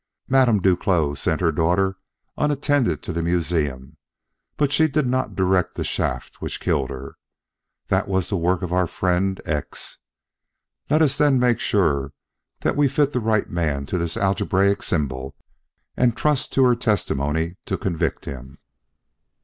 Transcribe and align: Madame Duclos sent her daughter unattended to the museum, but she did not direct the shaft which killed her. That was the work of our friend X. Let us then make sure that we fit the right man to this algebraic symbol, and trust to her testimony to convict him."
Madame 0.27 0.59
Duclos 0.59 1.19
sent 1.19 1.41
her 1.41 1.51
daughter 1.51 1.95
unattended 2.35 3.03
to 3.03 3.13
the 3.13 3.21
museum, 3.21 3.97
but 4.57 4.71
she 4.71 4.87
did 4.87 5.05
not 5.05 5.35
direct 5.35 5.75
the 5.75 5.83
shaft 5.83 6.41
which 6.41 6.59
killed 6.59 6.89
her. 6.89 7.17
That 7.89 8.07
was 8.07 8.27
the 8.27 8.35
work 8.35 8.63
of 8.63 8.73
our 8.73 8.87
friend 8.87 9.39
X. 9.45 9.99
Let 10.89 11.03
us 11.03 11.19
then 11.19 11.39
make 11.39 11.59
sure 11.59 12.13
that 12.61 12.75
we 12.75 12.87
fit 12.87 13.13
the 13.13 13.19
right 13.19 13.47
man 13.47 13.85
to 13.85 13.99
this 13.99 14.17
algebraic 14.17 14.81
symbol, 14.81 15.35
and 15.95 16.17
trust 16.17 16.51
to 16.53 16.63
her 16.63 16.75
testimony 16.75 17.57
to 17.67 17.77
convict 17.77 18.25
him." 18.25 18.57